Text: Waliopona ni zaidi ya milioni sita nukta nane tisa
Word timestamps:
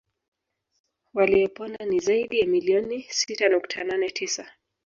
Waliopona 1.13 1.85
ni 1.85 1.99
zaidi 1.99 2.39
ya 2.39 2.47
milioni 2.47 3.05
sita 3.09 3.49
nukta 3.49 3.83
nane 3.83 4.09
tisa 4.09 4.51